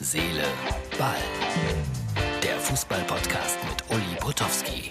Seele, 0.00 0.44
Ball. 0.96 1.16
Der 2.40 2.56
Fußball-Podcast 2.60 3.58
mit 3.68 3.90
Uli 3.90 4.16
Potowski. 4.20 4.90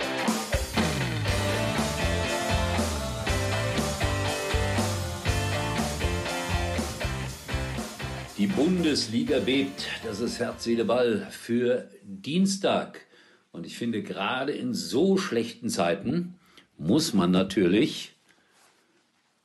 Die 8.37 8.47
Bundesliga 8.47 9.39
bebt. 9.39 9.87
Das 10.03 10.19
ist 10.19 10.39
Herz, 10.39 10.65
Seele, 10.65 10.83
Ball 10.83 11.25
für 11.31 11.89
Dienstag. 12.03 12.99
Und 13.53 13.65
ich 13.65 13.77
finde, 13.77 14.03
gerade 14.03 14.51
in 14.51 14.73
so 14.73 15.17
schlechten 15.17 15.69
Zeiten 15.69 16.37
muss 16.77 17.13
man 17.13 17.31
natürlich 17.31 18.13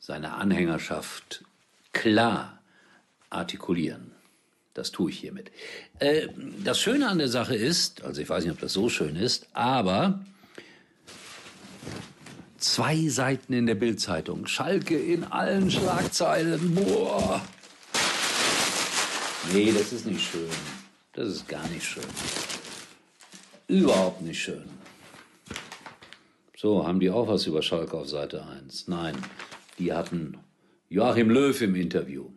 seine 0.00 0.32
Anhängerschaft 0.34 1.44
klar 1.92 2.60
artikulieren. 3.30 4.11
Das 4.74 4.90
tue 4.90 5.10
ich 5.10 5.18
hiermit. 5.18 5.50
Äh, 5.98 6.28
das 6.64 6.80
Schöne 6.80 7.08
an 7.08 7.18
der 7.18 7.28
Sache 7.28 7.54
ist, 7.54 8.02
also 8.02 8.20
ich 8.22 8.28
weiß 8.28 8.44
nicht, 8.44 8.52
ob 8.52 8.60
das 8.60 8.72
so 8.72 8.88
schön 8.88 9.16
ist, 9.16 9.46
aber 9.52 10.24
zwei 12.56 13.08
Seiten 13.08 13.52
in 13.52 13.66
der 13.66 13.74
Bildzeitung, 13.74 14.46
Schalke 14.46 14.98
in 14.98 15.24
allen 15.24 15.70
Schlagzeilen, 15.70 16.74
boah. 16.74 17.42
Nee, 19.52 19.72
das 19.72 19.92
ist 19.92 20.06
nicht 20.06 20.30
schön. 20.30 20.48
Das 21.12 21.28
ist 21.28 21.48
gar 21.48 21.66
nicht 21.68 21.84
schön. 21.84 22.04
Überhaupt 23.68 24.22
nicht 24.22 24.40
schön. 24.40 24.64
So, 26.56 26.86
haben 26.86 27.00
die 27.00 27.10
auch 27.10 27.28
was 27.28 27.46
über 27.46 27.60
Schalke 27.60 27.96
auf 27.98 28.08
Seite 28.08 28.46
1? 28.46 28.88
Nein, 28.88 29.16
die 29.78 29.92
hatten 29.92 30.38
Joachim 30.88 31.28
Löw 31.28 31.60
im 31.60 31.74
Interview. 31.74 32.30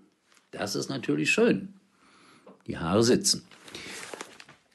Das 0.51 0.75
ist 0.75 0.89
natürlich 0.89 1.31
schön. 1.31 1.75
Die 2.67 2.77
Haare 2.77 3.03
sitzen. 3.03 3.45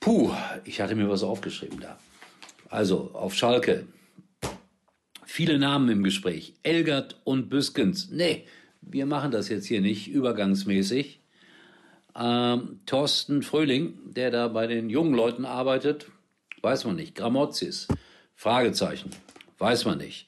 Puh, 0.00 0.32
ich 0.64 0.80
hatte 0.80 0.94
mir 0.94 1.08
was 1.08 1.22
aufgeschrieben 1.22 1.80
da. 1.80 1.98
Also, 2.68 3.10
auf 3.12 3.34
Schalke. 3.34 3.86
Viele 5.26 5.58
Namen 5.58 5.88
im 5.88 6.02
Gespräch. 6.02 6.54
Elgert 6.62 7.20
und 7.24 7.50
Büskens. 7.50 8.10
Nee, 8.10 8.46
wir 8.80 9.06
machen 9.06 9.30
das 9.30 9.48
jetzt 9.48 9.66
hier 9.66 9.80
nicht 9.80 10.08
übergangsmäßig. 10.08 11.20
Ähm, 12.16 12.80
Thorsten 12.86 13.42
Fröhling, 13.42 13.98
der 14.12 14.30
da 14.30 14.48
bei 14.48 14.66
den 14.66 14.90
jungen 14.90 15.14
Leuten 15.14 15.44
arbeitet, 15.44 16.06
weiß 16.62 16.84
man 16.84 16.96
nicht. 16.96 17.14
Gramozis, 17.14 17.88
Fragezeichen, 18.34 19.10
weiß 19.58 19.84
man 19.84 19.98
nicht. 19.98 20.26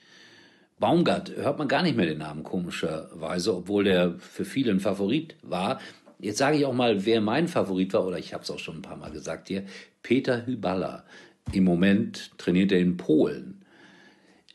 Baumgart 0.79 1.37
hört 1.37 1.59
man 1.59 1.69
gar 1.69 1.83
nicht 1.83 1.97
mehr 1.97 2.07
den 2.07 2.19
Namen 2.19 2.43
komischerweise, 2.43 3.55
obwohl 3.57 3.85
der 3.85 4.15
für 4.19 4.45
viele 4.45 4.73
ein 4.73 4.81
Favorit 4.81 5.37
war. 5.43 5.81
Jetzt 6.23 6.39
sage 6.39 6.57
ich 6.57 6.65
auch 6.65 6.73
mal, 6.73 7.05
wer 7.05 7.21
mein 7.21 7.49
Favorit 7.49 7.93
war, 7.95 8.07
oder 8.07 8.17
ich 8.17 8.33
habe 8.33 8.45
es 8.45 8.51
auch 8.51 8.61
schon 8.61 8.77
ein 8.77 8.83
paar 8.83 8.97
Mal 8.97 9.11
gesagt 9.11 9.49
hier, 9.49 9.65
Peter 10.05 10.47
Hyballa. 10.47 11.05
Im 11.51 11.65
Moment 11.65 12.31
trainiert 12.39 12.71
er 12.71 12.79
in 12.79 12.97
Polen. 12.97 13.65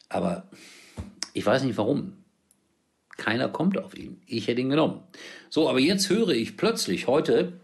Aber 0.08 0.48
ich 1.34 1.46
weiß 1.46 1.64
nicht 1.64 1.78
warum. 1.78 2.14
Keiner 3.18 3.50
kommt 3.50 3.78
auf 3.78 3.98
ihn. 3.98 4.22
Ich 4.28 4.48
hätte 4.48 4.62
ihn 4.62 4.70
genommen. 4.70 5.02
So, 5.50 5.68
aber 5.68 5.80
jetzt 5.80 6.10
höre 6.10 6.30
ich 6.30 6.56
plötzlich 6.56 7.08
heute, 7.08 7.60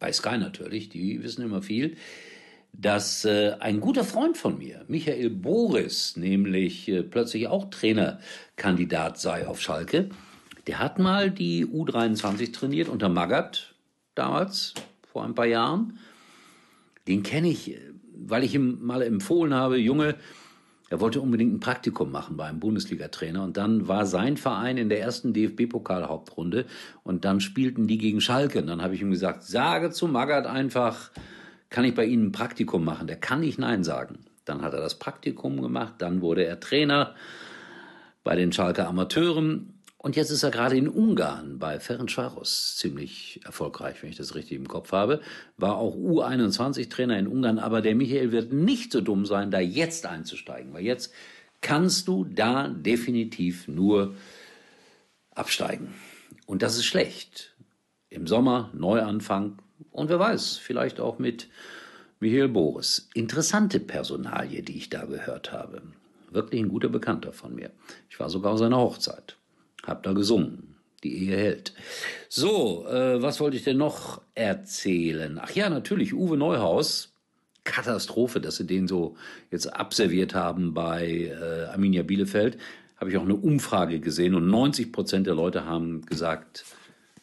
bei 0.00 0.12
Sky 0.12 0.36
natürlich, 0.36 0.88
die 0.88 1.22
wissen 1.22 1.44
immer 1.44 1.62
viel, 1.62 1.96
dass 2.72 3.24
äh, 3.24 3.52
ein 3.60 3.78
guter 3.78 4.02
Freund 4.02 4.36
von 4.36 4.58
mir, 4.58 4.84
Michael 4.88 5.30
Boris, 5.30 6.16
nämlich 6.16 6.88
äh, 6.88 7.04
plötzlich 7.04 7.46
auch 7.46 7.70
Trainerkandidat 7.70 9.20
sei 9.20 9.46
auf 9.46 9.60
Schalke. 9.60 10.10
Der 10.66 10.78
hat 10.78 10.98
mal 10.98 11.30
die 11.30 11.66
U23 11.66 12.52
trainiert 12.52 12.88
unter 12.88 13.08
Magath 13.08 13.74
damals, 14.14 14.74
vor 15.12 15.24
ein 15.24 15.34
paar 15.34 15.46
Jahren. 15.46 15.98
Den 17.06 17.22
kenne 17.22 17.48
ich, 17.48 17.78
weil 18.14 18.44
ich 18.44 18.54
ihm 18.54 18.78
mal 18.82 19.02
empfohlen 19.02 19.52
habe, 19.52 19.76
Junge, 19.76 20.16
er 20.90 21.00
wollte 21.00 21.20
unbedingt 21.20 21.52
ein 21.52 21.60
Praktikum 21.60 22.10
machen 22.12 22.36
bei 22.36 22.46
einem 22.46 22.60
Bundesliga-Trainer 22.60 23.42
und 23.42 23.56
dann 23.56 23.88
war 23.88 24.06
sein 24.06 24.36
Verein 24.36 24.76
in 24.76 24.88
der 24.88 25.00
ersten 25.00 25.32
DFB-Pokal-Hauptrunde 25.32 26.66
und 27.02 27.24
dann 27.24 27.40
spielten 27.40 27.86
die 27.86 27.98
gegen 27.98 28.20
Schalke 28.20 28.60
und 28.60 28.66
dann 28.66 28.82
habe 28.82 28.94
ich 28.94 29.02
ihm 29.02 29.10
gesagt, 29.10 29.42
sage 29.42 29.90
zu 29.90 30.06
Magath 30.06 30.46
einfach, 30.46 31.10
kann 31.68 31.84
ich 31.84 31.94
bei 31.94 32.04
Ihnen 32.04 32.26
ein 32.26 32.32
Praktikum 32.32 32.84
machen? 32.84 33.06
Der 33.06 33.16
kann 33.16 33.40
nicht 33.40 33.58
Nein 33.58 33.82
sagen. 33.82 34.20
Dann 34.44 34.62
hat 34.62 34.74
er 34.74 34.80
das 34.80 34.98
Praktikum 34.98 35.60
gemacht, 35.60 35.94
dann 35.98 36.20
wurde 36.20 36.44
er 36.44 36.60
Trainer 36.60 37.14
bei 38.22 38.36
den 38.36 38.52
Schalke 38.52 38.86
Amateuren 38.86 39.73
und 40.04 40.16
jetzt 40.16 40.28
ist 40.28 40.42
er 40.42 40.50
gerade 40.50 40.76
in 40.76 40.86
Ungarn 40.86 41.58
bei 41.58 41.80
Ferencvaros 41.80 42.76
ziemlich 42.76 43.40
erfolgreich, 43.46 44.02
wenn 44.02 44.10
ich 44.10 44.18
das 44.18 44.34
richtig 44.34 44.58
im 44.58 44.68
Kopf 44.68 44.92
habe. 44.92 45.22
War 45.56 45.76
auch 45.76 45.96
U21-Trainer 45.96 47.18
in 47.18 47.26
Ungarn, 47.26 47.58
aber 47.58 47.80
der 47.80 47.94
Michael 47.94 48.30
wird 48.30 48.52
nicht 48.52 48.92
so 48.92 49.00
dumm 49.00 49.24
sein, 49.24 49.50
da 49.50 49.60
jetzt 49.60 50.04
einzusteigen, 50.04 50.74
weil 50.74 50.84
jetzt 50.84 51.10
kannst 51.62 52.06
du 52.06 52.24
da 52.24 52.68
definitiv 52.68 53.66
nur 53.66 54.14
absteigen. 55.34 55.94
Und 56.44 56.60
das 56.60 56.76
ist 56.76 56.84
schlecht. 56.84 57.54
Im 58.10 58.26
Sommer 58.26 58.68
Neuanfang 58.74 59.56
und 59.90 60.10
wer 60.10 60.18
weiß, 60.18 60.58
vielleicht 60.58 61.00
auch 61.00 61.18
mit 61.18 61.48
Michael 62.20 62.48
Boris. 62.48 63.08
Interessante 63.14 63.80
Personalie, 63.80 64.62
die 64.62 64.76
ich 64.76 64.90
da 64.90 65.06
gehört 65.06 65.50
habe. 65.50 65.80
Wirklich 66.30 66.60
ein 66.60 66.68
guter 66.68 66.90
Bekannter 66.90 67.32
von 67.32 67.54
mir. 67.54 67.70
Ich 68.10 68.20
war 68.20 68.28
sogar 68.28 68.52
auf 68.52 68.58
seiner 68.58 68.76
Hochzeit. 68.76 69.38
Hab 69.86 70.02
da 70.02 70.12
gesungen. 70.12 70.76
Die 71.02 71.24
Ehe 71.24 71.36
hält. 71.36 71.74
So, 72.28 72.86
äh, 72.86 73.20
was 73.20 73.40
wollte 73.40 73.56
ich 73.56 73.64
denn 73.64 73.76
noch 73.76 74.22
erzählen? 74.34 75.38
Ach 75.42 75.50
ja, 75.50 75.68
natürlich, 75.68 76.14
Uwe 76.14 76.36
Neuhaus. 76.36 77.10
Katastrophe, 77.64 78.40
dass 78.40 78.56
sie 78.56 78.66
den 78.66 78.86
so 78.86 79.16
jetzt 79.50 79.66
abserviert 79.74 80.34
haben 80.34 80.74
bei 80.74 81.32
äh, 81.32 81.64
Arminia 81.72 82.02
Bielefeld. 82.02 82.58
Habe 82.96 83.10
ich 83.10 83.16
auch 83.16 83.22
eine 83.22 83.36
Umfrage 83.36 84.00
gesehen 84.00 84.34
und 84.34 84.46
90 84.48 84.92
Prozent 84.92 85.26
der 85.26 85.34
Leute 85.34 85.64
haben 85.64 86.04
gesagt, 86.04 86.64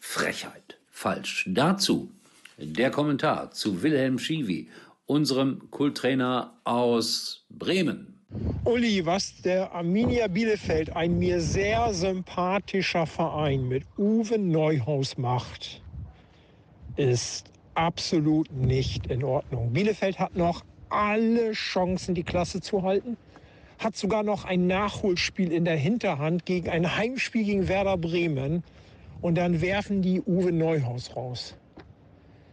Frechheit, 0.00 0.78
falsch. 0.90 1.48
Dazu 1.48 2.10
der 2.58 2.90
Kommentar 2.90 3.50
zu 3.52 3.82
Wilhelm 3.82 4.18
Schiwi, 4.18 4.68
unserem 5.06 5.70
Kulttrainer 5.70 6.58
aus 6.64 7.44
Bremen. 7.48 8.21
Uli, 8.64 9.04
was 9.04 9.42
der 9.42 9.72
Arminia 9.72 10.28
Bielefeld, 10.28 10.94
ein 10.94 11.18
mir 11.18 11.40
sehr 11.40 11.92
sympathischer 11.92 13.06
Verein 13.06 13.66
mit 13.66 13.82
Uwe 13.98 14.38
Neuhaus 14.38 15.18
macht, 15.18 15.82
ist 16.94 17.50
absolut 17.74 18.52
nicht 18.52 19.08
in 19.08 19.24
Ordnung. 19.24 19.72
Bielefeld 19.72 20.20
hat 20.20 20.36
noch 20.36 20.62
alle 20.90 21.52
Chancen, 21.52 22.14
die 22.14 22.22
Klasse 22.22 22.60
zu 22.60 22.84
halten. 22.84 23.16
Hat 23.80 23.96
sogar 23.96 24.22
noch 24.22 24.44
ein 24.44 24.68
Nachholspiel 24.68 25.50
in 25.50 25.64
der 25.64 25.76
Hinterhand 25.76 26.46
gegen 26.46 26.68
ein 26.68 26.96
Heimspiel 26.96 27.44
gegen 27.44 27.66
Werder 27.66 27.96
Bremen. 27.96 28.62
Und 29.20 29.38
dann 29.38 29.60
werfen 29.60 30.02
die 30.02 30.20
Uwe 30.20 30.52
Neuhaus 30.52 31.16
raus. 31.16 31.56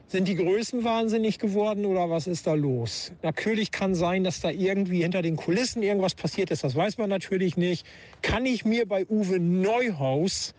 Sind 0.09 0.28
die 0.28 0.34
Größen 0.34 0.84
wahnsinnig 0.84 1.38
geworden 1.38 1.86
oder 1.86 2.09
was 2.09 2.25
ist 2.25 2.47
da 2.47 2.56
los? 2.56 3.12
Natürlich 3.22 3.70
kann 3.70 3.94
sein, 3.94 4.24
dass 4.24 4.42
da 4.42 4.50
irgendwie 4.50 5.03
hinter 5.03 5.22
den 5.22 5.36
Kulissen 5.36 5.84
irgendwas 5.84 6.16
passiert 6.16 6.50
ist. 6.50 6.64
Das 6.64 6.75
weiß 6.75 6.97
man 6.97 7.12
natürlich 7.12 7.58
nicht. 7.58 7.86
Kann 8.24 8.48
ich 8.48 8.66
mir 8.66 8.88
bei 8.88 9.06
Uwe 9.06 9.40
Neuhaus, 9.40 10.56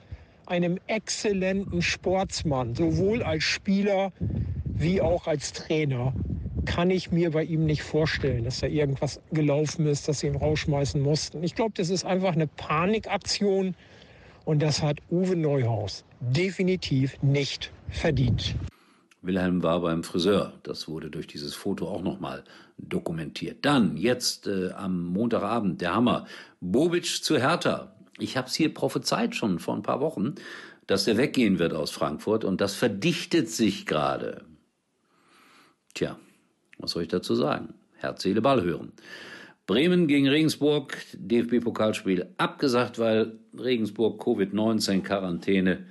einem 0.47 0.79
exzellenten 0.87 1.83
Sportsmann, 1.83 2.77
sowohl 2.77 3.25
als 3.25 3.43
Spieler 3.43 4.13
wie 4.67 5.01
auch 5.01 5.27
als 5.27 5.53
Trainer, 5.53 6.15
kann 6.65 6.91
ich 6.91 7.11
mir 7.11 7.33
bei 7.33 7.43
ihm 7.43 7.67
nicht 7.67 7.83
vorstellen, 7.83 8.45
dass 8.45 8.61
da 8.61 8.69
irgendwas 8.69 9.21
gelaufen 9.33 9.85
ist, 9.87 10.07
dass 10.07 10.21
sie 10.21 10.29
ihn 10.29 10.37
rausschmeißen 10.37 11.03
mussten. 11.03 11.43
Ich 11.43 11.57
glaube, 11.57 11.73
das 11.75 11.91
ist 11.91 12.05
einfach 12.05 12.35
eine 12.35 12.47
Panikaktion 12.47 13.75
und 14.45 14.63
das 14.63 14.81
hat 14.81 14.99
Uwe 15.11 15.35
Neuhaus 15.35 16.05
definitiv 16.21 17.21
nicht 17.21 17.73
verdient. 17.89 18.55
Wilhelm 19.23 19.63
war 19.63 19.81
beim 19.81 20.03
Friseur. 20.03 20.55
Das 20.63 20.89
wurde 20.89 21.11
durch 21.11 21.27
dieses 21.27 21.55
Foto 21.55 21.89
auch 21.89 22.03
nochmal 22.03 22.45
dokumentiert. 22.79 23.65
Dann, 23.65 23.97
jetzt 23.97 24.47
äh, 24.47 24.71
am 24.73 25.05
Montagabend, 25.07 25.81
der 25.81 25.95
Hammer. 25.95 26.27
Bobic 26.61 27.23
zu 27.23 27.39
Hertha. 27.39 27.95
Ich 28.19 28.37
habe 28.37 28.49
es 28.49 28.55
hier 28.55 28.73
prophezeit 28.73 29.35
schon 29.35 29.59
vor 29.59 29.75
ein 29.75 29.83
paar 29.83 30.01
Wochen, 30.01 30.35
dass 30.87 31.05
der 31.05 31.17
weggehen 31.17 31.59
wird 31.59 31.75
aus 31.75 31.91
Frankfurt 31.91 32.45
und 32.45 32.61
das 32.61 32.75
verdichtet 32.75 33.49
sich 33.49 33.87
gerade. 33.87 34.45
Tja, 35.95 36.19
was 36.79 36.93
soll 36.93 37.03
ich 37.03 37.09
dazu 37.09 37.35
sagen? 37.35 37.75
Herz, 37.95 38.23
Seele, 38.23 38.41
Ball 38.41 38.63
hören. 38.63 38.93
Bremen 39.67 40.09
gegen 40.09 40.27
Regensburg, 40.27 40.97
DFB-Pokalspiel 41.13 42.27
abgesagt, 42.39 42.99
weil 42.99 43.39
Regensburg 43.57 44.21
Covid-19-Quarantäne 44.21 45.87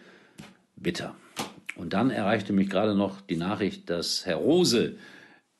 bitter. 0.75 1.15
Und 1.79 1.93
dann 1.93 2.09
erreichte 2.09 2.51
mich 2.51 2.69
gerade 2.69 2.93
noch 2.93 3.21
die 3.21 3.37
Nachricht, 3.37 3.89
dass 3.89 4.25
Herr 4.25 4.35
Rose 4.35 4.95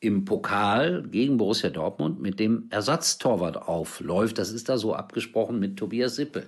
im 0.02 0.26
Pokal 0.26 1.04
gegen 1.04 1.38
Borussia 1.38 1.70
Dortmund 1.70 2.22
mit 2.22 2.40
dem 2.40 2.68
Ersatztorwart 2.70 3.58
aufläuft. 3.58 4.38
Das 4.38 4.52
ist 4.52 4.68
da 4.68 4.78
so 4.78 4.94
abgesprochen 4.94 5.60
mit 5.60 5.78
Tobias 5.78 6.18
Sippel. 6.18 6.48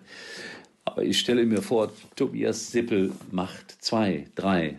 Aber 0.83 1.03
ich 1.03 1.19
stelle 1.19 1.45
mir 1.45 1.61
vor, 1.61 1.91
Tobias 2.15 2.71
Sippel 2.71 3.11
macht 3.31 3.71
zwei, 3.81 4.27
drei 4.35 4.77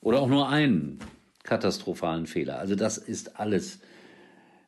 oder 0.00 0.20
auch 0.20 0.28
nur 0.28 0.48
einen 0.48 1.00
katastrophalen 1.42 2.26
Fehler. 2.26 2.58
Also 2.58 2.76
das 2.76 2.98
ist 2.98 3.40
alles 3.40 3.80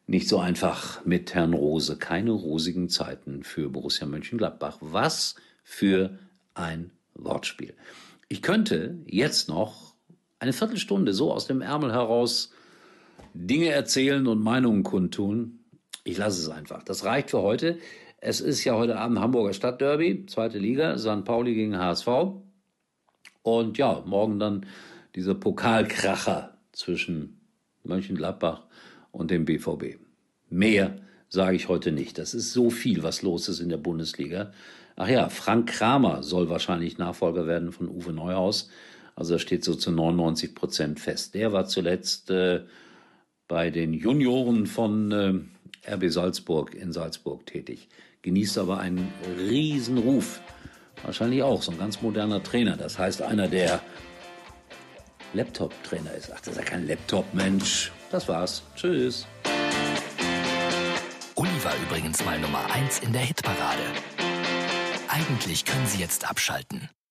nicht 0.08 0.28
so 0.28 0.38
einfach 0.38 1.04
mit 1.04 1.34
Herrn 1.34 1.54
Rose. 1.54 1.96
Keine 1.98 2.32
rosigen 2.32 2.88
Zeiten 2.88 3.44
für 3.44 3.70
Borussia 3.70 4.06
Mönchengladbach. 4.06 4.78
Was 4.80 5.36
für 5.62 6.18
ein 6.54 6.90
Wortspiel. 7.14 7.74
Ich 8.32 8.40
könnte 8.40 8.96
jetzt 9.04 9.50
noch 9.50 9.94
eine 10.38 10.54
Viertelstunde 10.54 11.12
so 11.12 11.34
aus 11.34 11.46
dem 11.46 11.60
Ärmel 11.60 11.92
heraus 11.92 12.50
Dinge 13.34 13.68
erzählen 13.68 14.26
und 14.26 14.42
Meinungen 14.42 14.84
kundtun. 14.84 15.58
Ich 16.02 16.16
lasse 16.16 16.40
es 16.40 16.48
einfach. 16.48 16.82
Das 16.82 17.04
reicht 17.04 17.28
für 17.28 17.42
heute. 17.42 17.78
Es 18.22 18.40
ist 18.40 18.64
ja 18.64 18.74
heute 18.74 18.96
Abend 18.96 19.20
Hamburger 19.20 19.52
Stadtderby, 19.52 20.24
zweite 20.24 20.56
Liga, 20.58 20.96
St. 20.96 21.26
Pauli 21.26 21.52
gegen 21.54 21.76
HSV. 21.76 22.08
Und 23.42 23.76
ja, 23.76 24.02
morgen 24.06 24.38
dann 24.38 24.64
dieser 25.14 25.34
Pokalkracher 25.34 26.56
zwischen 26.72 27.38
Mönchengladbach 27.84 28.62
und 29.10 29.30
dem 29.30 29.44
BVB. 29.44 29.98
Mehr 30.48 30.96
sage 31.32 31.56
ich 31.56 31.68
heute 31.68 31.92
nicht. 31.92 32.18
Das 32.18 32.34
ist 32.34 32.52
so 32.52 32.68
viel, 32.68 33.02
was 33.02 33.22
los 33.22 33.48
ist 33.48 33.60
in 33.60 33.70
der 33.70 33.78
Bundesliga. 33.78 34.52
Ach 34.96 35.08
ja, 35.08 35.30
Frank 35.30 35.70
Kramer 35.70 36.22
soll 36.22 36.50
wahrscheinlich 36.50 36.98
Nachfolger 36.98 37.46
werden 37.46 37.72
von 37.72 37.88
Uwe 37.88 38.12
Neuhaus. 38.12 38.68
Also 39.16 39.34
er 39.34 39.38
steht 39.38 39.64
so 39.64 39.74
zu 39.74 39.90
99 39.90 40.54
Prozent 40.54 41.00
fest. 41.00 41.34
Der 41.34 41.54
war 41.54 41.66
zuletzt 41.66 42.30
äh, 42.30 42.60
bei 43.48 43.70
den 43.70 43.94
Junioren 43.94 44.66
von 44.66 45.12
äh, 45.12 45.90
RB 45.90 46.10
Salzburg 46.10 46.74
in 46.74 46.92
Salzburg 46.92 47.46
tätig. 47.46 47.88
Genießt 48.20 48.58
aber 48.58 48.78
einen 48.78 49.10
Riesenruf. 49.38 50.42
Wahrscheinlich 51.02 51.42
auch 51.42 51.62
so 51.62 51.72
ein 51.72 51.78
ganz 51.78 52.02
moderner 52.02 52.42
Trainer. 52.42 52.76
Das 52.76 52.98
heißt, 52.98 53.22
einer, 53.22 53.48
der 53.48 53.80
Laptop-Trainer 55.32 56.12
ist. 56.12 56.30
Ach, 56.30 56.40
das 56.40 56.48
ist 56.48 56.58
ja 56.58 56.62
kein 56.62 56.86
Laptop-Mensch. 56.86 57.90
Das 58.10 58.28
war's. 58.28 58.62
Tschüss. 58.76 59.26
Übrigens 61.82 62.24
mal 62.24 62.38
Nummer 62.38 62.70
1 62.72 63.00
in 63.00 63.12
der 63.12 63.22
Hitparade. 63.22 63.82
Eigentlich 65.08 65.64
können 65.64 65.86
Sie 65.86 65.98
jetzt 65.98 66.28
abschalten. 66.28 66.88